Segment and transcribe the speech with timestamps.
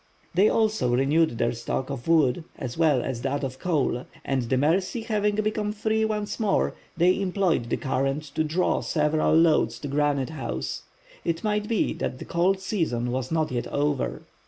[0.33, 4.57] They also renewed their stock of wood as well as that of coal, and the
[4.57, 9.87] Mercy having become free once more, they employed the current to draw several loads to
[9.87, 10.81] Granite House.
[11.23, 14.23] It might be that the cold season was not yet over.